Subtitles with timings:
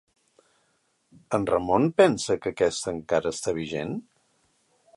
[1.37, 3.93] En Ramon pensa que aquesta encara està vigent?